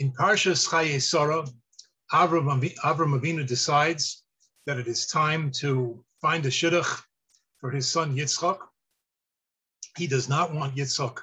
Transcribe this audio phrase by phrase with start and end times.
[0.00, 0.94] In Parshas Chaye
[2.12, 4.22] Avram, Avram Avinu decides
[4.64, 7.02] that it is time to find a shidduch
[7.58, 8.60] for his son Yitzchak.
[9.96, 11.18] He does not want Yitzchak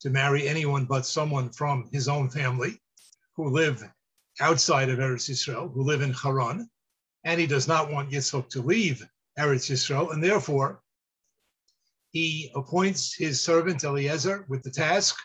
[0.00, 2.80] to marry anyone but someone from his own family
[3.36, 3.84] who live
[4.40, 6.70] outside of Eretz Yisrael, who live in Haran,
[7.24, 9.06] and he does not want Yitzchak to leave
[9.38, 10.82] Eretz Yisrael, and therefore
[12.12, 15.16] he appoints his servant Eliezer with the task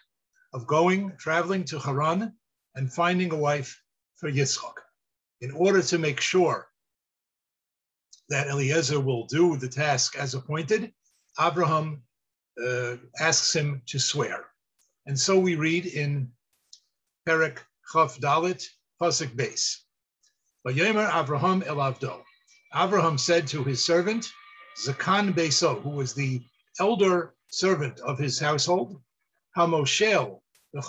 [0.51, 2.37] of going, traveling to Haran
[2.75, 3.81] and finding a wife
[4.15, 4.75] for Yitzchak
[5.41, 6.67] in order to make sure
[8.29, 10.91] that Eliezer will do the task as appointed.
[11.39, 12.03] Abraham
[12.61, 14.45] uh, asks him to swear.
[15.05, 16.31] And so we read in
[17.27, 17.59] Perek
[17.91, 18.65] Chaf Dalit,
[19.01, 19.77] Pasuk Beis.
[20.65, 22.23] Vayomer Abraham el Avdo.
[22.73, 24.31] Abraham said to his servant,
[24.83, 26.43] Zakan Beso, who was the
[26.79, 28.99] elder servant of his household,
[29.55, 30.41] Hamoshel
[30.73, 30.81] the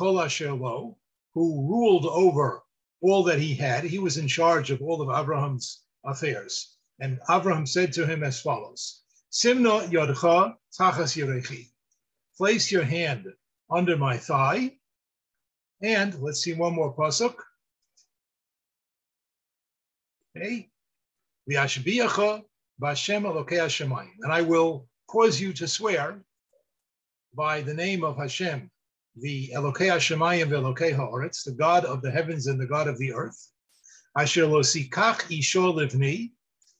[1.36, 2.62] who ruled over
[3.02, 3.84] all that he had.
[3.84, 6.78] He was in charge of all of Abraham's affairs.
[6.98, 11.66] And Abraham said to him as follows: Simna yodcha tachas yirechi.
[12.38, 13.26] Place your hand
[13.70, 14.78] under my thigh.
[15.82, 17.36] And let's see one more pasuk.
[20.34, 20.70] Okay.
[21.50, 22.44] V'ashbiyacha
[22.80, 24.14] b'Hashem Elokei Hashemayim.
[24.22, 26.24] And I will cause you to swear
[27.34, 28.70] by the name of Hashem,
[29.18, 33.12] the Elokei Hashemayim ve'Elokei Haaretz, the God of the heavens and the God of the
[33.12, 33.50] earth.
[34.16, 36.32] Asher lo sikach isho livni,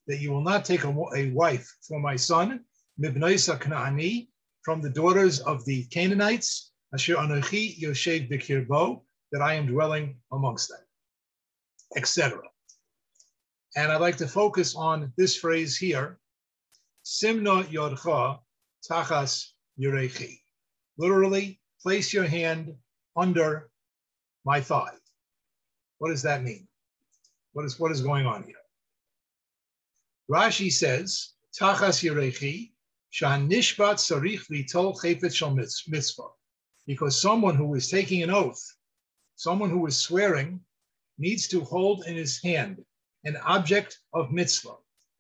[0.07, 2.65] that you will not take a, a wife for my son,
[3.01, 4.29] mibnoisa knaani,
[4.63, 9.03] from the daughters of the Canaanites, asher anochi yoshev b'kirbo,
[9.33, 10.81] that I am dwelling amongst them,
[11.97, 12.41] etc.
[13.77, 16.19] And I'd like to focus on this phrase here,
[17.05, 18.41] simna yodcha
[18.89, 20.41] tachas yurechi.
[20.99, 22.75] Literally, place your hand
[23.17, 23.71] under
[24.45, 24.95] my thigh.
[25.99, 26.69] What does that mean?
[27.53, 28.55] What is, what is going on here?
[30.31, 32.73] Rashi says, Tachas Yerechi,
[33.11, 36.29] Shan Nishbat Sarich Litol Chayfet Shal Mitzvah.
[36.87, 38.63] Because someone who is taking an oath,
[39.37, 40.61] someone who is swearing,
[41.19, 42.85] needs to hold in his hand
[43.25, 44.75] an object of mitzvah.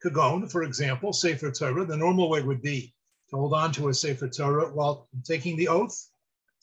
[0.05, 2.95] Kagon, for example, Sefer Torah, the normal way would be
[3.31, 6.11] to hold on to a Sefer Torah while taking the oath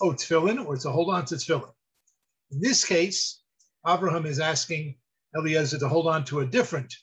[0.03, 1.71] oh, tefillin, or to hold on to tefillin.
[2.51, 3.41] In this case,
[3.87, 4.95] Abraham is asking
[5.35, 6.93] Eliezer to hold on to a different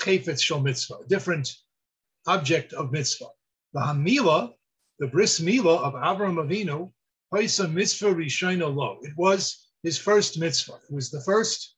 [0.00, 1.48] chayfetz shel mitzvah, a different
[2.26, 3.26] object of mitzvah.
[3.72, 4.52] The hamila,
[4.98, 6.92] the bris milah of Abraham Avinu,
[7.32, 8.98] paisa mitzvah rishayna lo.
[9.02, 10.78] It was his first mitzvah.
[10.88, 11.74] It was the first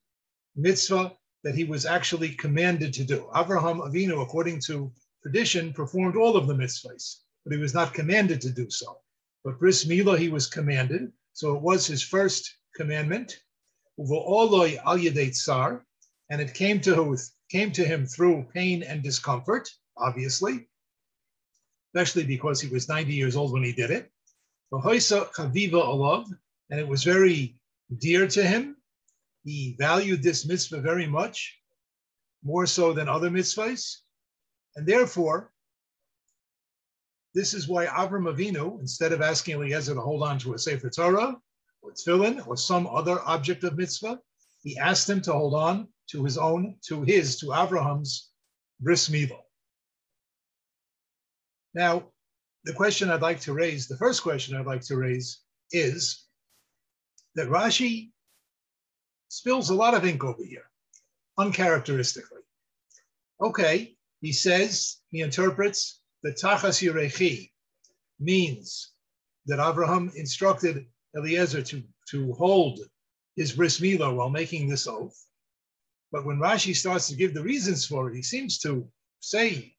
[0.57, 1.13] mitzvah
[1.45, 3.31] that he was actually commanded to do.
[3.35, 4.93] Abraham Avinu, according to
[5.23, 9.01] tradition, performed all of the mitzvahs, but he was not commanded to do so.
[9.49, 13.43] But bris milah he was commanded, so it was his first commandment.
[15.31, 15.87] tsar,
[16.29, 16.95] and it came to
[17.49, 20.69] came to him through pain and discomfort, obviously,
[21.89, 24.13] especially because he was 90 years old when he did it.
[26.69, 27.59] and it was very
[27.97, 28.77] dear to him.
[29.45, 31.59] He valued this mitzvah very much,
[32.43, 33.97] more so than other mitzvahs,
[34.77, 35.55] and therefore
[37.39, 40.91] this is why Avram Avinu, instead of asking Eliezer to hold on to a Sefer
[40.91, 41.37] Torah
[41.83, 44.19] or tefillin or some other object of mitzvah,
[44.65, 48.33] he asked him to hold on to his own, to his, to Avraham's
[48.81, 49.39] bris milah.
[51.75, 52.09] Now,
[52.65, 55.39] the question I'd like to raise, the first question I'd like to raise
[55.71, 56.25] is
[57.37, 58.11] that Rashi
[59.29, 60.69] spills a lot of ink over here,
[61.39, 62.43] uncharacteristically.
[63.41, 67.51] Okay, he says, he interprets the Tachas Yirechi
[68.19, 68.93] means
[69.47, 70.87] that Abraham instructed
[71.17, 72.81] Eliezer to, to hold
[73.37, 75.25] his bris milah while making this oath.
[76.11, 78.89] But when Rashi starts to give the reasons for it, he seems to
[79.21, 79.75] say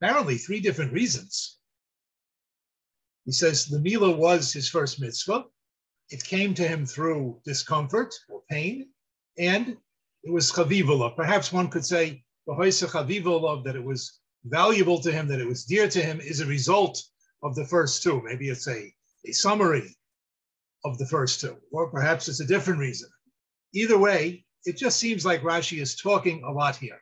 [0.00, 1.58] apparently three different reasons.
[3.24, 5.46] He says the milah was his first mitzvah.
[6.10, 8.90] It came to him through discomfort or pain,
[9.38, 9.76] and
[10.22, 11.16] it was chavivala.
[11.16, 15.64] Perhaps one could say the chavivala that it was valuable to him, that it was
[15.64, 17.02] dear to him, is a result
[17.42, 18.22] of the first two.
[18.22, 18.92] Maybe it's a,
[19.26, 19.96] a summary
[20.84, 23.08] of the first two, or perhaps it's a different reason.
[23.72, 27.00] either way, it just seems like Rashi is talking a lot here.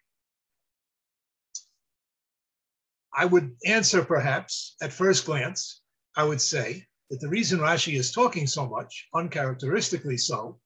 [3.14, 5.82] I would answer perhaps at first glance,
[6.16, 10.58] I would say that the reason Rashi is talking so much, uncharacteristically so,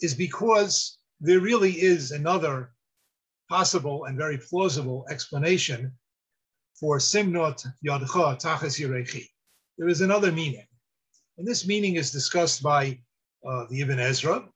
[0.00, 2.72] is because there really is another
[3.48, 5.92] possible and very plausible explanation
[6.78, 9.26] for simnot yadcha tachas yirechi.
[9.78, 10.66] There is another meaning.
[11.38, 12.98] And this meaning is discussed by
[13.46, 14.48] uh, the Ibn Ezra,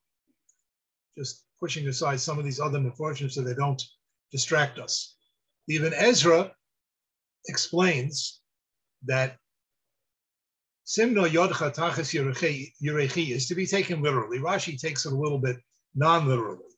[1.16, 3.82] just pushing aside some of these other misfortunes so they don't
[4.32, 5.16] distract us.
[5.66, 6.52] The Ibn Ezra
[7.48, 8.40] explains
[9.04, 9.36] that
[10.86, 14.38] Simno Yodcha Tachas Yerechi is to be taken literally.
[14.38, 15.56] Rashi takes it a little bit
[15.94, 16.69] non-literally.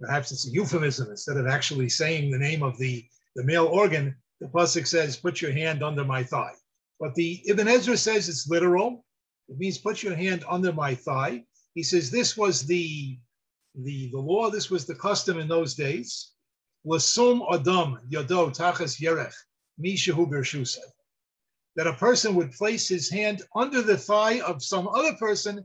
[0.00, 1.10] Perhaps it's a euphemism.
[1.10, 3.04] Instead of actually saying the name of the,
[3.36, 6.54] the male organ, the Pasuk says, put your hand under my thigh.
[7.00, 9.04] But the Ibn Ezra says it's literal.
[9.48, 11.44] It means put your hand under my thigh.
[11.74, 13.18] He says this was the,
[13.74, 16.32] the, the law, this was the custom in those days.
[16.86, 19.34] Adam Yado Tachas Yerech
[21.76, 25.64] that a person would place his hand under the thigh of some other person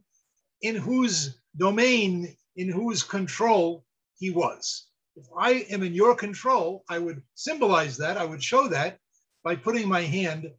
[0.62, 3.84] in whose domain, in whose control
[4.24, 4.88] he was.
[5.18, 8.98] If I am in your control, I would symbolize that, I would show that
[9.44, 10.50] by putting my hand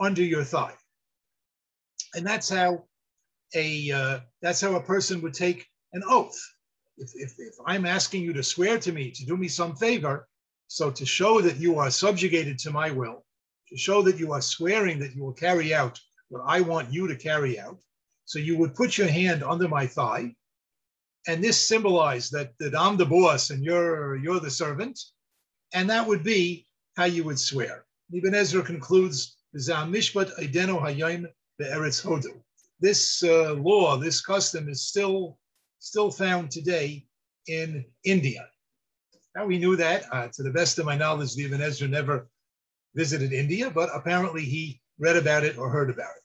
[0.00, 0.74] under your thigh.
[2.14, 2.70] And that's how
[3.54, 3.68] a
[4.00, 5.60] uh, that's how a person would take
[5.92, 6.38] an oath.
[6.96, 10.28] If, if, if I'm asking you to swear to me to do me some favor,
[10.66, 13.24] so to show that you are subjugated to my will,
[13.68, 17.06] to show that you are swearing that you will carry out what I want you
[17.06, 17.78] to carry out.
[18.24, 20.34] So you would put your hand under my thigh,
[21.26, 24.98] and this symbolized that, that I'm the boss and you're you're the servant,
[25.72, 26.66] and that would be
[26.96, 27.84] how you would swear.
[28.12, 31.26] Ibn Ezra concludes, "Mishpat ideno hayim
[31.58, 32.42] be'eretz hodu."
[32.80, 35.38] This uh, law, this custom, is still
[35.78, 37.06] still found today
[37.46, 38.48] in India.
[39.34, 40.04] Now we knew that.
[40.12, 42.28] Uh, to the best of my knowledge, Ibn Ezra never
[42.94, 46.21] visited India, but apparently he read about it or heard about it.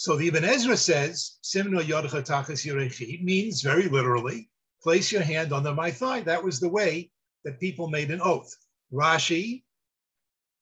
[0.00, 4.48] So the Ibn Ezra says, Simno Yodcha Tachas Yirechi means very literally,
[4.82, 6.22] place your hand under my thigh.
[6.22, 7.10] That was the way
[7.44, 8.50] that people made an oath.
[8.90, 9.62] Rashi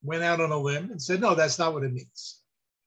[0.02, 2.40] went out on a limb and said, no, that's not what it means.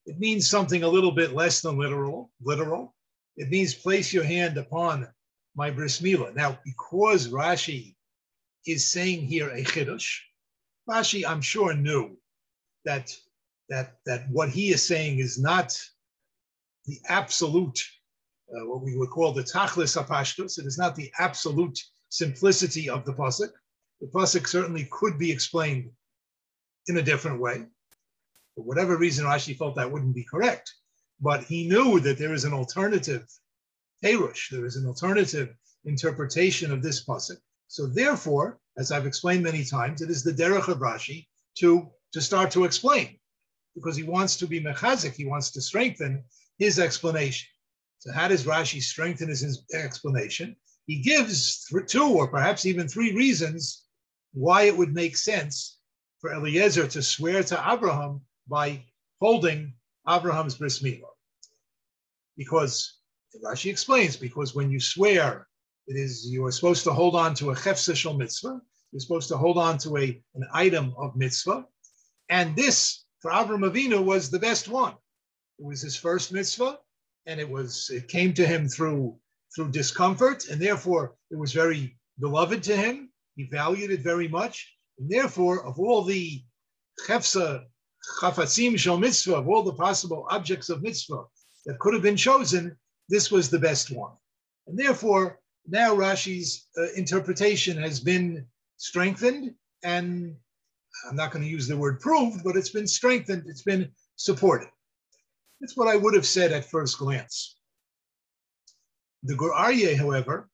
[0.04, 2.94] It means something a little bit less than literal, literal.
[3.38, 5.08] It means place your hand upon
[5.56, 6.34] my bris milah.
[6.34, 7.94] Now, because Rashi
[8.66, 10.18] is saying here a chiddush.
[10.86, 12.18] Rashi, I'm sure, knew
[12.84, 13.16] that
[13.70, 15.82] that that what he is saying is not
[16.86, 17.78] the absolute,
[18.50, 20.58] uh, what we would call the tachlis apashtus.
[20.58, 23.50] It is not the absolute simplicity of the pasuk.
[24.00, 25.90] The pasuk certainly could be explained
[26.88, 27.66] in a different way.
[28.54, 30.72] For whatever reason, Rashi felt that wouldn't be correct.
[31.20, 33.26] But he knew that there is an alternative
[34.04, 35.54] Perush, there is an alternative
[35.84, 37.38] interpretation of this pasuk
[37.72, 41.26] so therefore, as I've explained many times, it is the derech of Rashi
[41.56, 43.18] to, to start to explain,
[43.74, 46.22] because he wants to be mechazik, he wants to strengthen
[46.62, 47.48] his explanation.
[47.98, 50.56] So how does Rashi strengthen his explanation?
[50.86, 53.84] He gives two or perhaps even three reasons
[54.32, 55.78] why it would make sense
[56.20, 58.84] for Eliezer to swear to Abraham by
[59.20, 59.74] holding
[60.08, 61.16] Abraham's bris milah.
[62.36, 62.98] Because
[63.44, 65.46] Rashi explains, because when you swear
[65.88, 68.60] it is you are supposed to hold on to a chefsa mitzvah.
[68.92, 71.64] You're supposed to hold on to a, an item of mitzvah.
[72.28, 74.94] And this, for Avram Avinu, was the best one.
[75.62, 76.80] It was his first mitzvah,
[77.26, 79.16] and it was it came to him through
[79.54, 83.12] through discomfort, and therefore it was very beloved to him.
[83.36, 84.74] He valued it very much.
[84.98, 86.42] And therefore, of all the
[87.06, 87.64] chefsa,
[88.20, 91.26] chafatzim shel mitzvah, of all the possible objects of mitzvah
[91.66, 92.76] that could have been chosen,
[93.08, 94.16] this was the best one.
[94.66, 95.38] And therefore,
[95.68, 98.44] now Rashi's uh, interpretation has been
[98.78, 99.54] strengthened,
[99.84, 100.34] and
[101.08, 104.68] I'm not going to use the word proved, but it's been strengthened, it's been supported.
[105.62, 107.56] That's what I would have said at first glance.
[109.22, 110.50] The Gur Aryeh, however,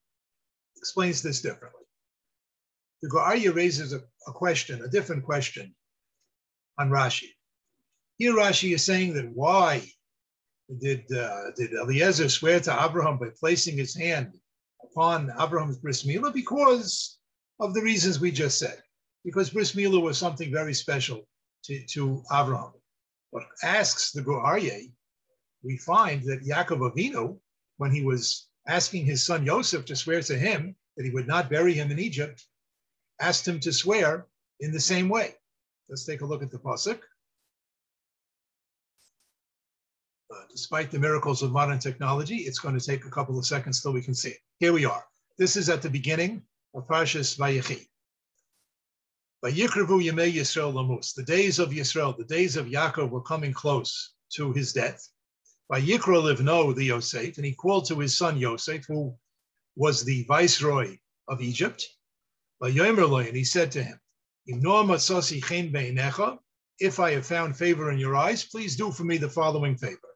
[0.76, 1.84] explains this differently.
[3.00, 5.74] The Gur Aryeh raises a, a question, a different question
[6.78, 7.30] on Rashi.
[8.18, 9.90] Here Rashi is saying that why
[10.78, 14.38] did, uh, did Eliezer swear to Abraham by placing his hand
[14.84, 17.18] upon Abraham's bris milah because
[17.60, 18.82] of the reasons we just said.
[19.24, 21.26] Because bris milah was something very special
[21.64, 22.74] to, to Abraham.
[23.32, 24.92] But asks the Gur Aryeh,
[25.62, 27.38] we find that Yaakov Avinu,
[27.76, 31.50] when he was asking his son Yosef to swear to him that he would not
[31.50, 32.44] bury him in Egypt,
[33.20, 34.26] asked him to swear
[34.60, 35.34] in the same way.
[35.88, 37.00] Let's take a look at the pasuk.
[40.30, 43.80] Uh, despite the miracles of modern technology, it's going to take a couple of seconds
[43.80, 44.38] till we can see it.
[44.58, 45.04] Here we are.
[45.38, 46.42] This is at the beginning
[46.74, 47.86] of Parshas Vayechi.
[49.42, 51.14] Vayikrevu Yemei Yisrael Lamus.
[51.14, 55.08] The days of Yisrael, the days of Yaakov were coming close to his death.
[55.70, 59.14] Vayikra Livno the Yosef, and he called to his son Yosef, who
[59.76, 60.96] was the viceroy
[61.28, 61.86] of Egypt.
[62.58, 64.00] By Yomerloy, and he said to him,
[66.78, 70.08] If I have found favor in your eyes, please do for me the following favor.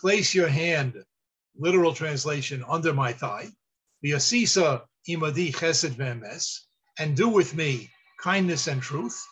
[0.00, 1.04] Place your hand,
[1.56, 3.50] literal translation, under my thigh.
[4.04, 5.96] imadi chesed
[6.98, 9.26] and do with me kindness and truth.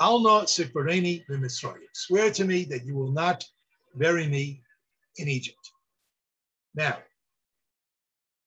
[0.00, 1.24] Alna sikbareni
[1.92, 3.44] Swear to me that you will not
[3.94, 4.62] bury me
[5.16, 5.58] in Egypt.
[6.74, 6.98] Now,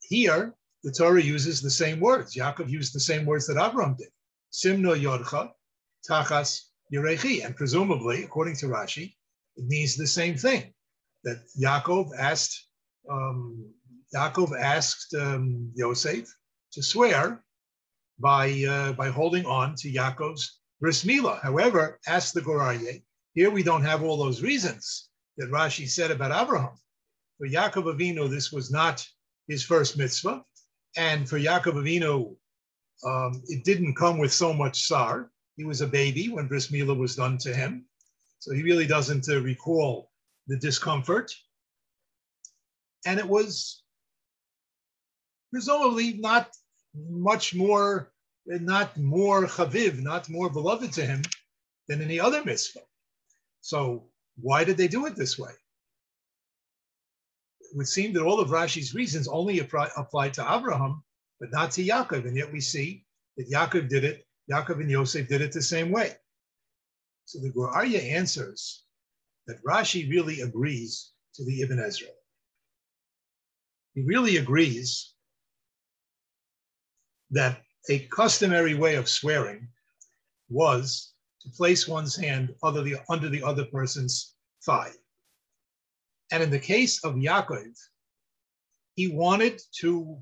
[0.01, 2.35] here the Torah uses the same words.
[2.35, 4.09] Yaakov used the same words that Abraham did.
[4.51, 5.51] Simno yodcha
[6.07, 6.61] tachas
[6.93, 7.45] yirechi.
[7.45, 9.15] And presumably, according to Rashi,
[9.55, 10.73] it means the same thing.
[11.23, 12.67] That Yaakov asked
[13.09, 13.65] um,
[14.15, 16.27] Yaakov asked um, Yosef
[16.71, 17.43] to swear
[18.19, 21.41] by uh, by holding on to Yaakov's bris milah.
[21.41, 23.03] However, asked the Gur Aryeh,
[23.33, 26.77] here we don't have all those reasons that Rashi said about Abraham.
[27.37, 29.05] For Yaakov Avinu, this was not
[29.47, 30.43] his first mitzvah.
[30.95, 32.35] And for Yaakov Avinu,
[33.05, 35.29] um, it didn't come with so much sar.
[35.57, 37.85] He was a baby when bris milah was done to him.
[38.39, 40.11] So he really doesn't uh, recall
[40.47, 41.33] the discomfort.
[43.05, 43.83] And it was
[45.51, 46.49] presumably not
[46.95, 48.11] much more,
[48.45, 51.21] not more chaviv, not more beloved to him
[51.87, 52.81] than any other mitzvah.
[53.61, 55.51] So why did they do it this way?
[57.75, 61.03] it would seem that all of Rashi's reasons only apply, apply to Abraham,
[61.41, 62.25] but not to Yaakov.
[62.25, 63.03] And yet we see
[63.35, 66.13] that Yaakov did it, Yaakov and Yosef did it the same way.
[67.25, 68.83] So the Gur Aryeh answers
[69.47, 72.07] that Rashi really agrees to the Ibn Ezra.
[73.93, 75.13] He really agrees
[77.31, 79.67] that a customary way of swearing
[80.49, 84.33] was to place one's hand under the, under the other person's
[84.65, 84.91] thigh.
[86.31, 87.77] And in the case of Yaakov,
[88.95, 90.17] he wanted to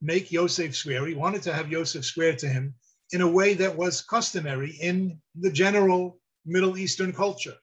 [0.00, 1.06] make Yosef swear.
[1.06, 2.74] He wanted to have Yosef swear to him
[3.12, 7.56] in a way that was customary in the general Middle Eastern culture,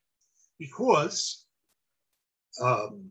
[0.60, 1.46] because
[2.62, 3.10] um,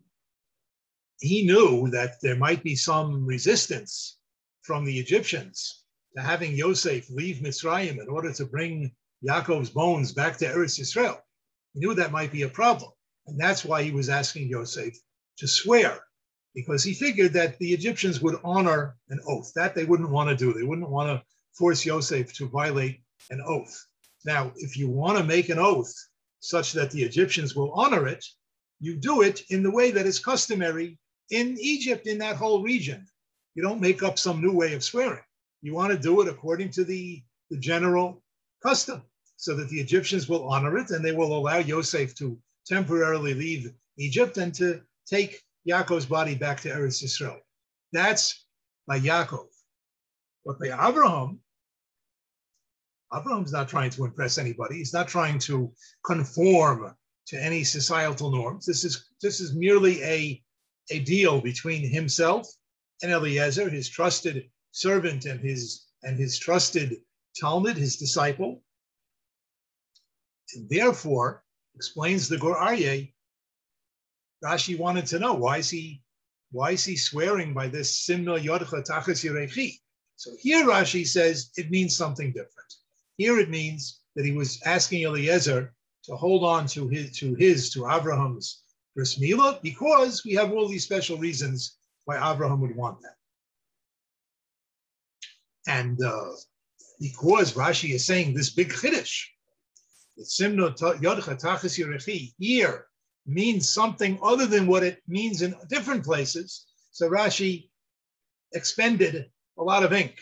[1.21, 4.19] he knew that there might be some resistance
[4.63, 5.82] from the Egyptians
[6.17, 8.93] to having Yosef leave Mitzrayim in order to bring
[9.27, 11.19] Yaakov's bones back to Eretz Yisrael.
[11.73, 12.91] He knew that might be a problem.
[13.27, 14.95] And that's why he was asking Yosef
[15.39, 16.01] to swear,
[16.55, 19.53] because he figured that the Egyptians would honor an oath.
[19.55, 20.53] That they wouldn't want to do.
[20.53, 21.25] They wouldn't want to
[21.57, 23.01] force Yosef to violate
[23.31, 23.87] an oath.
[24.25, 25.93] Now, if you want to make an oath
[26.41, 28.25] such that the Egyptians will honor it,
[28.81, 30.99] you do it in the way that is customary
[31.31, 33.07] in Egypt, in that whole region.
[33.55, 35.23] You don't make up some new way of swearing.
[35.63, 38.23] You want to do it according to the, the general
[38.63, 39.03] custom
[39.37, 43.73] so that the Egyptians will honor it and they will allow Yosef to temporarily leave
[43.97, 47.39] Egypt and to take Yaakov's body back to Eretz Yisrael.
[47.93, 48.45] That's
[48.87, 49.47] by Yaakov.
[50.45, 51.41] But by Abraham,
[53.15, 54.77] Abraham's not trying to impress anybody.
[54.77, 55.73] He's not trying to
[56.05, 56.95] conform
[57.27, 58.67] to any societal norms.
[58.67, 60.43] This is this is merely a,
[60.91, 62.49] a deal between himself
[63.03, 67.01] and Eliezer, his trusted servant and his and his trusted
[67.41, 68.63] talmid, his disciple.
[70.55, 71.45] And therefore,
[71.77, 73.13] explains the Gur Aryeh,
[74.45, 76.03] Rashi wanted to know why is he
[76.51, 79.79] why is he swearing by this Simna Yodcha Tachas Yirechi?
[80.17, 82.75] So here Rashi says it means something different.
[83.17, 85.75] Here it means that he was asking Eliezer
[86.05, 88.63] to hold on to his to his to Abraham's
[88.95, 89.17] bris
[89.63, 93.17] because we have all these special reasons why Abraham would want that.
[95.67, 96.31] And uh,
[97.01, 99.25] because Rashi is saying this big chiddush
[100.21, 102.87] Simno Yodcha Tachas Yerechi here
[103.27, 106.67] means something other than what it means in different places.
[106.91, 107.71] So Rashi
[108.53, 110.19] expended a lot of ink.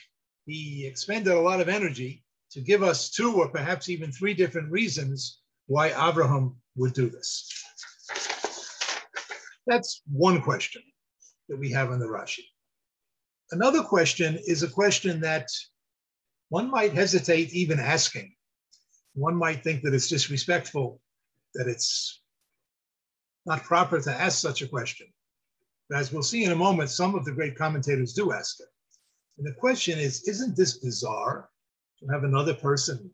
[0.46, 4.70] He expended a lot of energy to give us two or perhaps even three different
[4.70, 7.48] reasons why Abraham would do this.
[9.66, 10.82] That's one question
[11.48, 12.44] that we have in the Rashi.
[13.52, 15.48] Another question is a question that
[16.48, 18.34] one might hesitate even asking
[19.14, 21.00] one might think that it's disrespectful,
[21.54, 22.22] that it's
[23.46, 25.06] not proper to ask such a question.
[25.88, 28.68] But as we'll see in a moment, some of the great commentators do ask it.
[29.38, 31.48] And the question is Isn't this bizarre
[31.98, 33.10] to have another person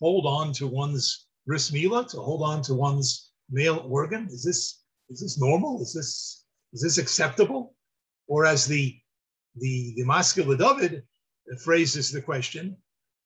[0.00, 4.26] hold on to one's bris milah to hold on to one's male organ?
[4.26, 5.80] Is this is this normal?
[5.82, 7.76] Is this is this acceptable?
[8.26, 8.98] Or as the
[9.56, 11.04] the the Maskil David
[11.62, 12.76] phrases the question,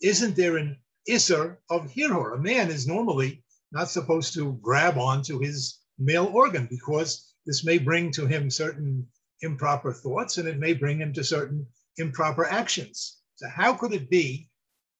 [0.01, 0.77] isn't there an
[1.09, 2.35] isser of hirhur?
[2.35, 7.79] A man is normally not supposed to grab onto his male organ because this may
[7.79, 9.07] bring to him certain
[9.43, 11.67] improper thoughts and it may bring him to certain
[11.99, 13.19] improper actions.
[13.37, 14.49] So how could it be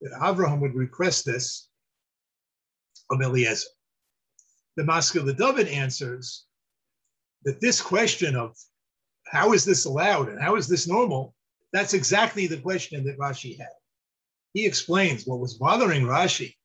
[0.01, 1.69] that Abraham would request this
[3.09, 3.67] of Eliezer?
[4.75, 6.45] The Maskil David answers
[7.43, 8.55] that this question of
[9.31, 11.33] how is this allowed and how is this normal,
[11.73, 13.69] that's exactly the question that Rashi had.
[14.53, 16.55] He explains what was bothering Rashi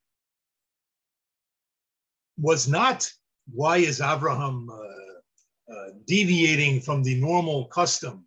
[2.39, 3.11] was not
[3.53, 8.27] why is Abraham uh, uh, deviating from the normal custom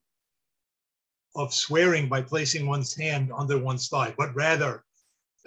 [1.36, 4.84] of swearing by placing one's hand under one's thigh, but rather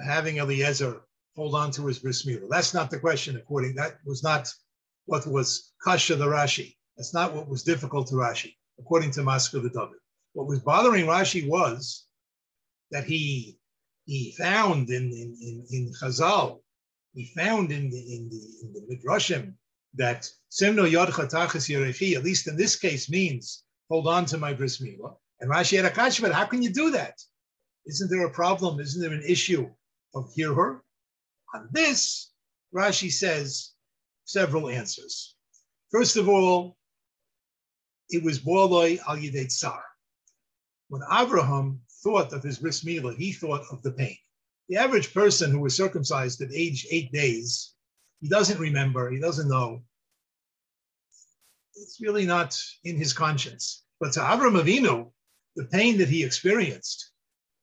[0.01, 1.03] having Eliezer
[1.35, 2.49] hold on to his bris milah.
[2.51, 3.37] That's not the question.
[3.37, 4.53] According that was not
[5.07, 6.75] what was kasha the Rashi.
[6.97, 9.99] That's not what was difficult to Rashi, according to Maskil the David.
[10.33, 12.07] What was bothering Rashi was
[12.91, 13.59] that he
[14.07, 16.61] he found in in in, in Chazal,
[17.15, 19.55] he found in the in the in the midrashim
[19.95, 24.53] that semno yod chatachas yerechi, at least in this case, means hold on to my
[24.53, 25.17] bris milah.
[25.41, 27.21] And Rashi had a kasha, but how can you do that?
[27.87, 28.81] Isn't there a problem?
[28.81, 29.69] Isn't there an issue
[30.15, 30.81] of hirhur?
[31.55, 32.31] On this,
[32.75, 33.73] Rashi says
[34.25, 35.35] several answers.
[35.91, 36.78] First of all,
[38.11, 39.83] it was Borloi al Yidei Tsar.
[40.89, 44.17] When Abraham thought of his bris milah, he thought of the pain.
[44.69, 47.75] The average person who was circumcised at age eight days,
[48.21, 49.83] he doesn't remember, he doesn't know.
[51.75, 53.85] It's really not in his conscience.
[54.01, 55.11] But to Abraham Avinu,
[55.57, 57.11] the pain that he experienced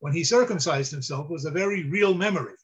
[0.00, 2.54] when he circumcised himself was a very real memory.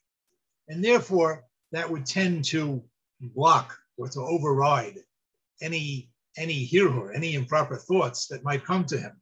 [0.69, 2.85] And therefore, that would tend to
[3.21, 4.99] block or to override
[5.61, 9.21] any any hirhur, any improper thoughts that might come to him.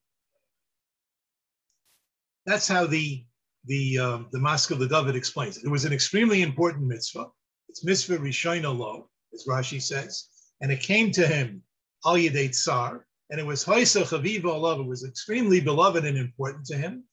[2.46, 3.24] That's how the
[3.66, 5.64] the uh, the Maskil the David explains it.
[5.64, 7.26] It was an extremely important mitzvah.
[7.68, 10.28] It's mitzvah rishayna lo, as Rashi says,
[10.60, 11.62] and it came to him
[12.06, 14.80] al yedei tsar, and it was haisa chaviva alav.
[14.80, 17.04] It was extremely beloved and important to him.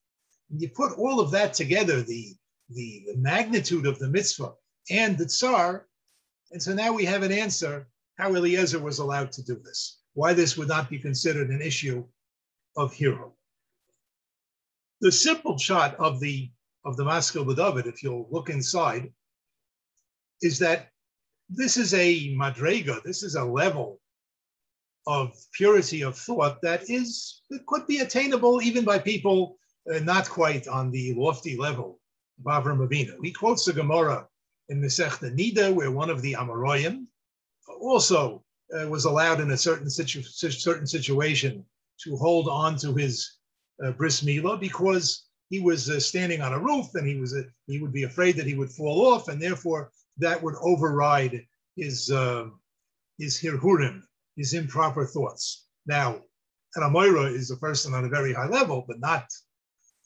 [0.50, 2.36] And you put all of that together, the,
[2.70, 4.54] the the magnitude of the mitzvah
[4.90, 5.88] and the tsar,
[6.52, 10.34] and so now we have an answer how Eliezer was allowed to do this, why
[10.34, 12.04] this would not be considered an issue
[12.76, 13.32] of hirhur.
[15.02, 16.50] The simple shot of the
[16.86, 19.12] of the Maskil David, if you'll look inside,
[20.42, 20.90] is that
[21.50, 24.00] this is a madrega, this is a level
[25.06, 29.58] of purity of thought that is that could be attainable even by people
[29.94, 32.00] uh, not quite on the lofty level
[32.40, 33.16] of Avram Avinu.
[33.24, 34.28] He quotes the Gemara
[34.70, 37.06] in Masechta Nida, where one of the Amoraim,
[37.80, 38.44] also
[38.78, 41.66] uh, was allowed in a certain, situ- certain situation
[42.04, 43.38] to hold on to his
[43.84, 47.44] uh, bris milah because he was uh, standing on a roof and he was uh,
[47.68, 52.12] he would be afraid that he would fall off and therefore that would override his
[52.12, 52.46] uh,
[53.18, 54.02] his hirhurim,
[54.36, 55.66] his improper thoughts.
[55.86, 56.22] Now,
[56.76, 59.26] an Amoira is a person on a very high level, but not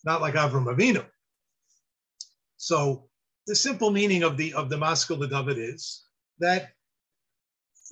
[0.06, 1.06] not like Avram Avinu.
[2.58, 3.10] So
[3.48, 6.04] the simple meaning of the of the Maskil David is
[6.40, 6.72] that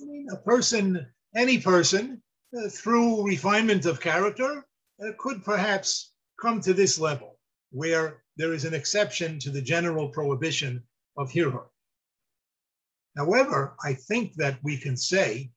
[0.00, 2.22] I mean, a person, any person,
[2.56, 4.66] uh, through refinement of character,
[5.02, 7.38] uh, could perhaps come to this level
[7.70, 10.82] where there is an exception to the general prohibition
[11.16, 11.66] of hirhur.
[13.16, 15.50] However, I think that we can say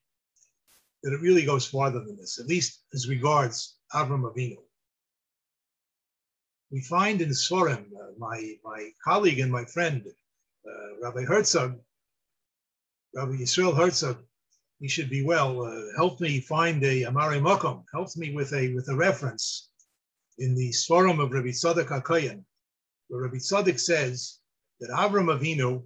[1.03, 4.57] that it really goes farther than this, at least as regards Avram Avinu.
[6.71, 10.03] We find in Sorim, uh, my, my colleague and my friend,
[10.67, 11.79] uh, Rabbi Herzog,
[13.13, 14.17] Rabbi Yisrael Herzog,
[14.83, 15.63] he should be well.
[15.63, 19.69] Uh, helped me find a Amari Mokom, helped me with a with a reference
[20.39, 22.43] in the Svarim of Rabbi Tzadok HaKoyen,
[23.07, 24.39] where Rabbi Tzadok says
[24.81, 25.81] that Avram Avinu,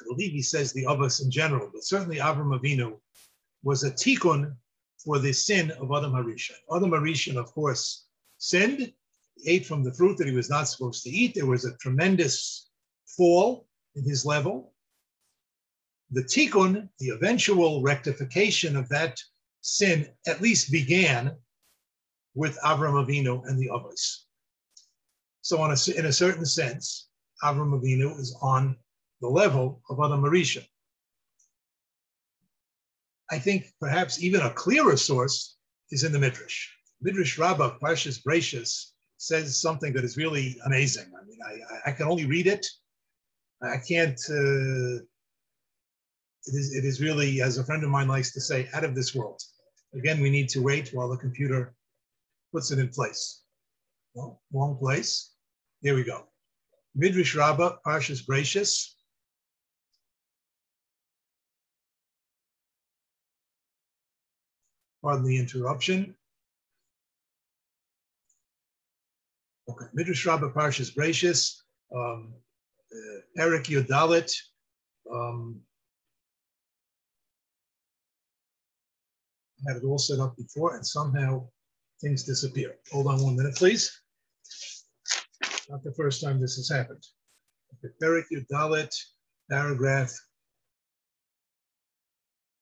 [0.00, 2.98] I believe he says the Avos in general, but certainly Avram Avinu
[3.62, 4.56] was a tikkun
[5.04, 6.56] for the sin of Adam Harishon.
[6.74, 8.06] Adam Harishon, of course,
[8.38, 8.90] sinned,
[9.36, 11.34] he ate from the fruit that he was not supposed to eat.
[11.34, 12.70] There was a tremendous
[13.04, 14.71] fall in his level
[16.12, 19.18] the tikkun, the eventual rectification of that
[19.62, 21.36] sin, at least began
[22.34, 24.26] with Avram Avinu and the others.
[25.40, 27.08] So, a, in a certain sense,
[27.42, 28.76] Avram Avinu is on
[29.20, 30.64] the level of Adam Marisha.
[33.30, 35.56] I think perhaps even a clearer source
[35.90, 36.68] is in the Midrash.
[37.00, 41.10] Midrash Rabbah, Parshas Bereishis, says something that is really amazing.
[41.18, 42.66] I mean, I, I can only read it.
[43.62, 45.04] I can't uh,
[46.46, 48.94] it is, it is really, as a friend of mine likes to say, out of
[48.94, 49.40] this world.
[49.94, 51.74] Again, we need to wait while the computer
[52.52, 53.42] puts it in place.
[54.14, 55.34] Well, wrong place.
[55.80, 56.26] Here we go.
[56.94, 58.92] Midrash Rabbah, Parshas Bereishis.
[65.02, 66.14] Pardon the interruption.
[69.68, 71.62] Okay, Midrash Rabbah Parshas Bereishis,
[71.94, 72.34] um,
[72.92, 74.34] uh, Perek Yudalit,
[75.10, 75.60] um,
[79.66, 81.46] had it all set up before and somehow
[82.00, 82.76] things disappear.
[82.92, 84.00] Hold on one minute, please.
[85.68, 87.04] Not the first time this has happened.
[88.02, 88.94] Perek Yudalit,
[89.50, 90.12] paragraph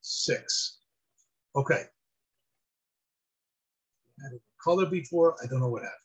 [0.01, 0.79] six.
[1.57, 1.85] Okay.
[4.23, 5.97] Had it color before, I don't know what happened.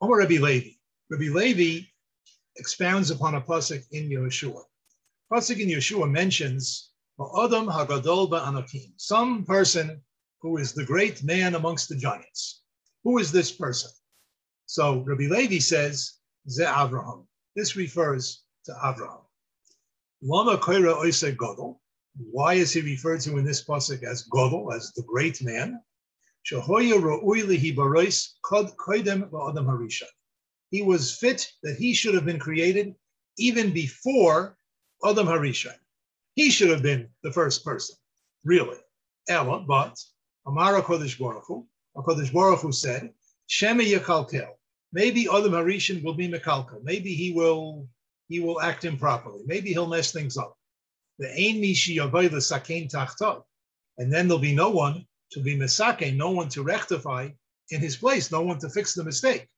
[0.00, 0.70] Omar Rabbi Levi.
[1.10, 1.86] Rabbi Levi
[2.56, 4.62] expounds upon a pasuk in Yehoshua.
[5.32, 10.00] Pasuk in Yehoshua mentions Adam Hagadol Anakim, some person
[10.40, 12.62] who is the great man amongst the giants.
[13.04, 13.90] Who is this person?
[14.66, 16.14] So Rabbi Levi says,
[16.48, 17.26] Ze Avraham.
[17.54, 19.24] This refers to Avraham.
[20.22, 21.78] Lama Koira Oise Godel.
[22.16, 25.80] Why is he referred to in this pasuk as Godel, as the great man?
[26.50, 30.06] Shahoya Ra'ui Lihi Barois Kod Koidem Adam Harisha.
[30.70, 32.94] He was fit that he should have been created
[33.38, 34.56] even before
[35.04, 35.74] Adam Harisha.
[36.34, 37.96] He should have been the first person,
[38.44, 38.78] really.
[39.28, 39.98] Ella, but
[40.46, 41.66] Amara Kodesh Baruch Hu,
[41.96, 43.10] Kodesh Baruch Hu said,
[43.46, 44.48] Shema Yakalkel.
[44.92, 46.82] Maybe Adam Harishan will be Mekalkel.
[46.82, 47.88] Maybe he will
[48.28, 49.42] he will act improperly.
[49.46, 50.56] Maybe he'll mess things up.
[51.18, 53.42] The Ein Mishi the Sakein Tachtov.
[53.98, 57.28] And then there'll be no one to be Mesake, no one to rectify
[57.70, 59.48] in his place, no one to fix the mistake.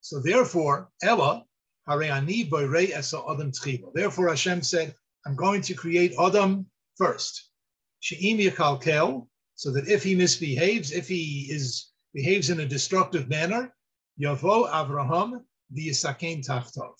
[0.00, 1.44] So therefore, Ella,
[3.94, 7.50] Therefore, Hashem said, I'm going to create Adam first.
[8.00, 13.74] So that if he misbehaves, if he is behaves in a destructive manner,
[14.20, 15.40] Yavo Avraham
[15.74, 16.92] v'yisakein tachtov.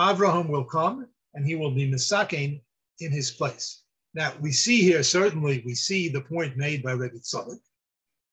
[0.00, 2.60] Avraham will come and he will be misakein
[2.98, 3.84] in his place.
[4.12, 7.60] Now we see here certainly we see the point made by Rebbe Tzadok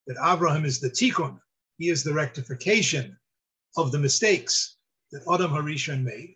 [0.08, 1.40] that Avraham is the tikkun,
[1.78, 3.16] he is the rectification
[3.78, 4.78] of the mistakes
[5.12, 6.36] that Adam Harishon made.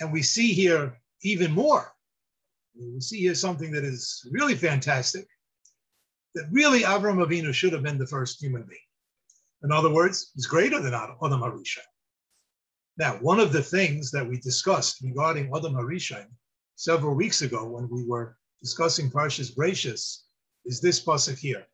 [0.00, 1.92] And we see here even more.
[2.74, 5.26] We see here something that is really fantastic,
[6.34, 8.78] that really Avram Avinu should have been the first human being.
[9.62, 11.82] In other words, he's greater than Adam Harishon.
[12.96, 16.26] Now, one of the things that we discussed regarding Adam Harishon
[16.76, 20.22] several weeks ago when we were discussing Parshas Bereishis
[20.64, 21.66] is this pasuk here.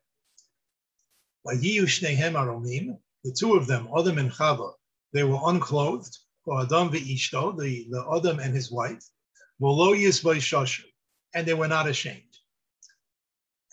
[1.45, 4.73] The two of them, Adam and Chava,
[5.13, 9.03] they were unclothed, Adam the, the Adam and his wife,
[11.33, 12.21] and they were not ashamed.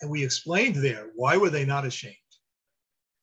[0.01, 2.15] And we explained there why were they not ashamed.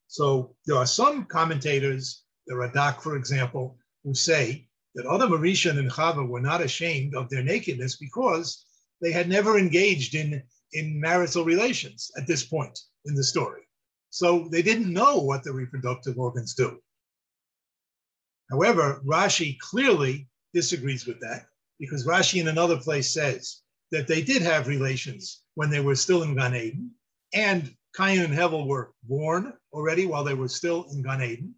[0.07, 5.91] So there are some commentators, the Radak, for example, who say that Adam Arishan and
[5.91, 8.65] Chava were not ashamed of their nakedness because
[9.01, 13.63] they had never engaged in, in marital relations at this point in the story.
[14.11, 16.81] So they didn't know what the reproductive organs do.
[18.51, 21.47] However, Rashi clearly disagrees with that
[21.79, 26.23] because Rashi in another place says that they did have relations when they were still
[26.23, 26.91] in Gan Eden,
[27.33, 31.55] and Cain and Hevel were born already while they were still in Gan Eden.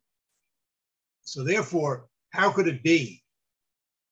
[1.23, 3.23] So therefore, how could it be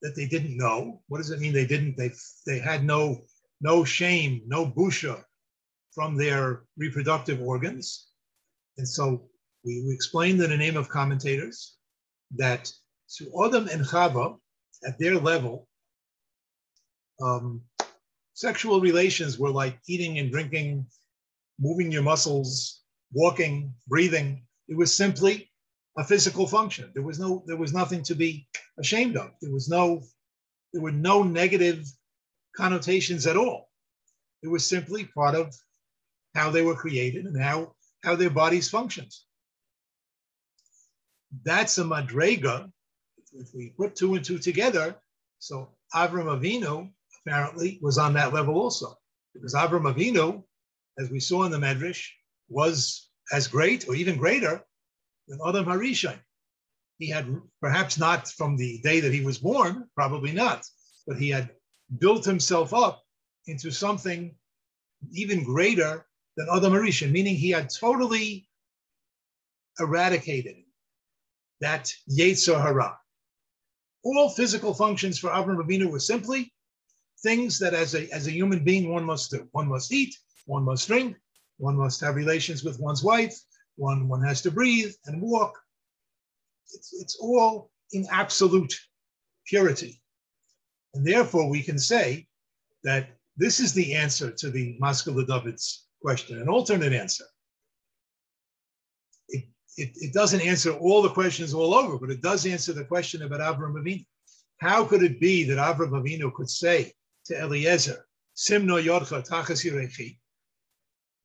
[0.01, 1.01] that they didn't know?
[1.07, 1.97] What does it mean they didn't?
[1.97, 2.11] They
[2.45, 3.21] they had no
[3.59, 5.23] no shame, no busha
[5.93, 8.07] from their reproductive organs.
[8.77, 9.29] And so
[9.63, 11.77] we, we explained in the name of commentators
[12.35, 12.71] that
[13.17, 14.37] to Adam and Chava,
[14.85, 15.67] at their level,
[17.21, 17.61] um,
[18.33, 20.85] sexual relations were like eating and drinking,
[21.59, 22.81] moving your muscles,
[23.13, 24.43] walking, breathing.
[24.67, 25.51] It was simply
[25.97, 26.91] a physical function.
[26.93, 28.47] There was no, there was nothing to be
[28.79, 29.31] ashamed of.
[29.41, 30.01] There was no,
[30.73, 31.85] there were no negative
[32.55, 33.69] connotations at all.
[34.41, 35.53] It was simply part of
[36.33, 39.11] how they were created and how, how their bodies functioned
[41.43, 42.71] that's a madrega.
[43.33, 44.95] If we put two and two together,
[45.39, 46.91] so Avram Avinu
[47.21, 48.95] apparently was on that level also,
[49.33, 50.43] because Avram Avinu,
[50.99, 52.07] as we saw in the Medrash,
[52.49, 54.61] was as great or even greater
[55.27, 56.19] than Adam Harishon.
[56.97, 60.65] He had perhaps not from the day that he was born, probably not,
[61.07, 61.49] but he had
[61.99, 63.01] built himself up
[63.47, 64.35] into something
[65.13, 68.47] even greater than Adam Harishon, meaning he had totally
[69.79, 70.57] eradicated
[71.61, 72.97] that Yetzer Hara.
[74.03, 76.53] All physical functions for Avram Avinu were simply
[77.21, 79.47] things that as a, as a human being one must do.
[79.51, 81.15] One must eat, one must drink,
[81.57, 83.37] one must have relations with one's wife,
[83.75, 85.57] one, one has to breathe and walk.
[86.73, 88.73] It's, it's all in absolute
[89.45, 90.01] purity.
[90.93, 92.27] And therefore, we can say
[92.83, 97.25] that this is the answer to the Maskil David's question, an alternate answer.
[99.77, 103.21] It, it, doesn't answer all the questions all over, but it does answer the question
[103.21, 104.05] about Avram Avinu.
[104.57, 106.93] How could it be that Avram Avinu could say
[107.25, 108.05] to Eliezer,
[108.35, 110.17] Simno Yodcha Tachas Yirechi?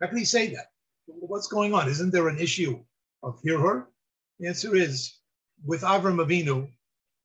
[0.01, 0.67] How can he say that?
[1.07, 1.89] What's going on?
[1.89, 2.83] Isn't there an issue
[3.23, 3.87] of Hirhur?
[4.39, 5.19] The answer is
[5.65, 6.69] with Avram Avinu,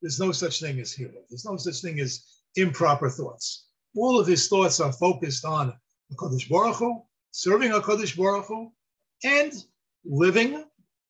[0.00, 1.22] there's no such thing as Hirhur.
[1.28, 2.24] There's no such thing as
[2.56, 3.66] improper thoughts.
[3.96, 5.72] All of his thoughts are focused on
[6.12, 8.72] HaKadosh Baruch Hu, serving HaKadosh Baruch Hu,
[9.24, 9.52] and
[10.04, 10.64] living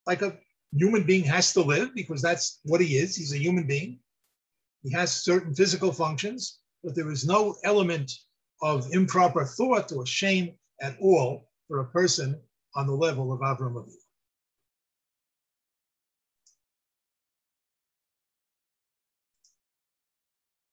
[0.06, 0.36] like a
[0.72, 3.16] human being has to live because that's what he is.
[3.16, 3.98] He's a human being.
[4.82, 8.10] He has certain physical functions, but there is no element
[8.62, 12.40] of improper thought or shame at all for a person
[12.74, 14.01] on the level of Avram Avinu.